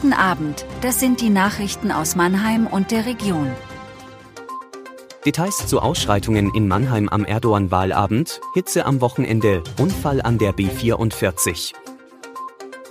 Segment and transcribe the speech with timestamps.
[0.00, 3.50] Guten Abend, das sind die Nachrichten aus Mannheim und der Region.
[5.26, 11.72] Details zu Ausschreitungen in Mannheim am Erdogan-Wahlabend, Hitze am Wochenende, Unfall an der B44.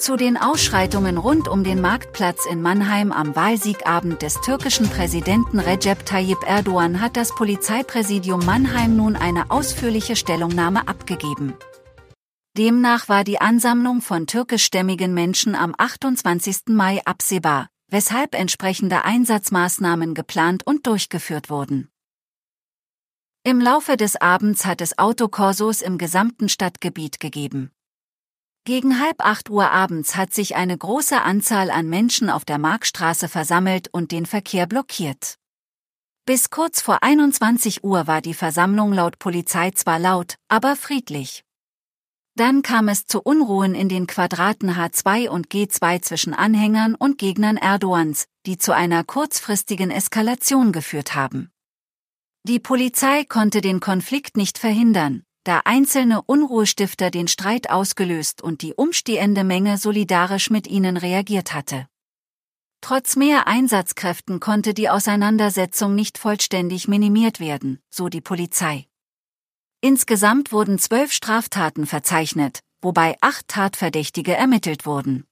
[0.00, 6.04] Zu den Ausschreitungen rund um den Marktplatz in Mannheim am Wahlsiegabend des türkischen Präsidenten Recep
[6.06, 11.54] Tayyip Erdogan hat das Polizeipräsidium Mannheim nun eine ausführliche Stellungnahme abgegeben.
[12.56, 16.68] Demnach war die Ansammlung von türkischstämmigen Menschen am 28.
[16.68, 21.90] Mai absehbar, weshalb entsprechende Einsatzmaßnahmen geplant und durchgeführt wurden.
[23.44, 27.72] Im Laufe des Abends hat es Autokorsos im gesamten Stadtgebiet gegeben.
[28.64, 33.28] Gegen halb acht Uhr abends hat sich eine große Anzahl an Menschen auf der Markstraße
[33.28, 35.36] versammelt und den Verkehr blockiert.
[36.24, 41.45] Bis kurz vor 21 Uhr war die Versammlung laut Polizei zwar laut, aber friedlich.
[42.36, 47.56] Dann kam es zu Unruhen in den Quadraten H2 und G2 zwischen Anhängern und Gegnern
[47.56, 51.50] Erdogans, die zu einer kurzfristigen Eskalation geführt haben.
[52.44, 58.74] Die Polizei konnte den Konflikt nicht verhindern, da einzelne Unruhestifter den Streit ausgelöst und die
[58.74, 61.88] umstehende Menge solidarisch mit ihnen reagiert hatte.
[62.82, 68.86] Trotz mehr Einsatzkräften konnte die Auseinandersetzung nicht vollständig minimiert werden, so die Polizei.
[69.88, 75.28] Insgesamt wurden zwölf Straftaten verzeichnet, wobei acht Tatverdächtige ermittelt wurden.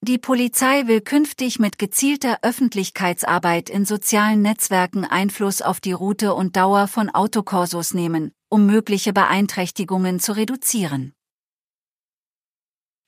[0.00, 6.56] Die Polizei will künftig mit gezielter Öffentlichkeitsarbeit in sozialen Netzwerken Einfluss auf die Route und
[6.56, 11.12] Dauer von Autokorsos nehmen, um mögliche Beeinträchtigungen zu reduzieren.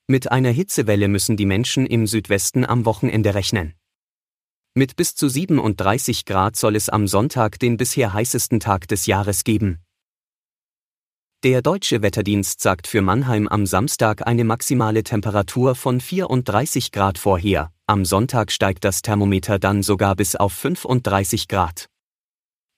[0.07, 3.73] Mit einer Hitzewelle müssen die Menschen im Südwesten am Wochenende rechnen.
[4.73, 9.43] Mit bis zu 37 Grad soll es am Sonntag den bisher heißesten Tag des Jahres
[9.43, 9.84] geben.
[11.45, 17.71] Der deutsche Wetterdienst sagt für Mannheim am Samstag eine maximale Temperatur von 34 Grad vorher,
[17.85, 21.85] am Sonntag steigt das Thermometer dann sogar bis auf 35 Grad.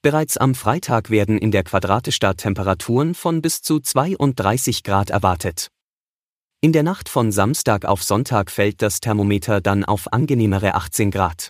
[0.02, 5.68] Bereits am Freitag werden in der Quadratestadt Temperaturen von bis zu 32 Grad erwartet.
[6.60, 11.48] In der Nacht von Samstag auf Sonntag fällt das Thermometer dann auf angenehmere 18 Grad.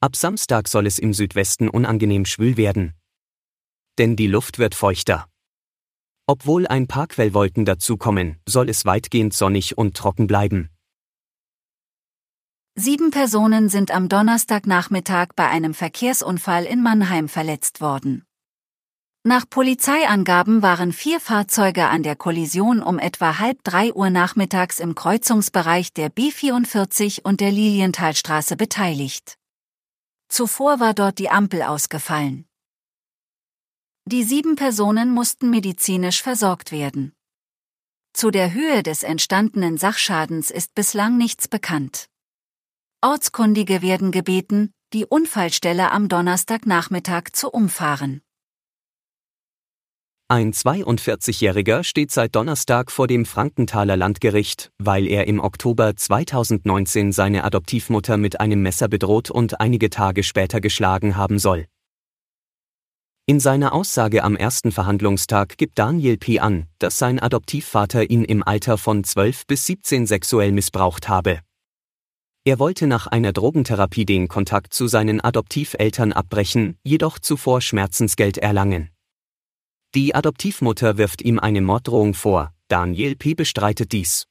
[0.00, 2.94] Ab Samstag soll es im Südwesten unangenehm schwül werden.
[3.96, 5.28] Denn die Luft wird feuchter.
[6.28, 10.70] Obwohl ein paar Quellwolken dazukommen, soll es weitgehend sonnig und trocken bleiben.
[12.74, 18.24] Sieben Personen sind am Donnerstagnachmittag bei einem Verkehrsunfall in Mannheim verletzt worden.
[19.22, 24.94] Nach Polizeiangaben waren vier Fahrzeuge an der Kollision um etwa halb drei Uhr nachmittags im
[24.94, 29.36] Kreuzungsbereich der B44 und der Lilienthalstraße beteiligt.
[30.28, 32.46] Zuvor war dort die Ampel ausgefallen.
[34.08, 37.12] Die sieben Personen mussten medizinisch versorgt werden.
[38.12, 42.06] Zu der Höhe des entstandenen Sachschadens ist bislang nichts bekannt.
[43.02, 48.22] Ortskundige werden gebeten, die Unfallstelle am Donnerstagnachmittag zu umfahren.
[50.28, 57.42] Ein 42-Jähriger steht seit Donnerstag vor dem Frankenthaler Landgericht, weil er im Oktober 2019 seine
[57.42, 61.66] Adoptivmutter mit einem Messer bedroht und einige Tage später geschlagen haben soll.
[63.28, 66.38] In seiner Aussage am ersten Verhandlungstag gibt Daniel P.
[66.38, 71.40] an, dass sein Adoptivvater ihn im Alter von 12 bis 17 sexuell missbraucht habe.
[72.44, 78.90] Er wollte nach einer Drogentherapie den Kontakt zu seinen Adoptiveltern abbrechen, jedoch zuvor Schmerzensgeld erlangen.
[79.96, 83.34] Die Adoptivmutter wirft ihm eine Morddrohung vor, Daniel P.
[83.34, 84.28] bestreitet dies.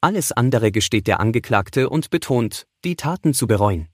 [0.00, 3.86] Alles andere gesteht der Angeklagte und betont, die Taten zu bereuen.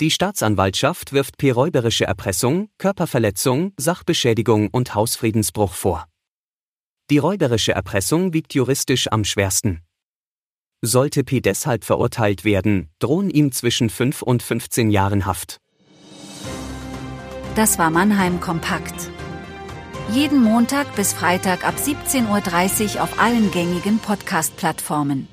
[0.00, 1.50] Die Staatsanwaltschaft wirft P.
[1.50, 6.06] räuberische Erpressung, Körperverletzung, Sachbeschädigung und Hausfriedensbruch vor.
[7.10, 9.82] Die räuberische Erpressung wiegt juristisch am schwersten.
[10.82, 11.40] Sollte P.
[11.40, 15.58] deshalb verurteilt werden, drohen ihm zwischen 5 und 15 Jahren Haft.
[17.56, 19.10] Das war Mannheim Kompakt.
[20.12, 25.26] Jeden Montag bis Freitag ab 17.30 Uhr auf allen gängigen Podcast-Plattformen.